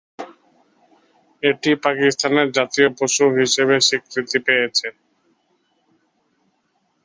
এটি 1.43 1.71
পাকিস্তানের 1.83 2.47
জাতীয় 2.57 2.87
পশু 2.97 3.25
হিসেবে 3.37 3.75
স্বীকৃতি 3.87 4.37
পেয়েছে। 4.47 4.87